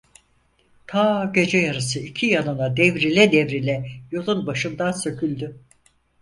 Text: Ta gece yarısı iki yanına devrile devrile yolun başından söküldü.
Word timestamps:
Ta 0.87 1.25
gece 1.35 1.57
yarısı 1.57 1.99
iki 1.99 2.25
yanına 2.25 2.77
devrile 2.77 3.31
devrile 3.31 3.85
yolun 4.11 4.47
başından 4.47 4.91
söküldü. 4.91 5.57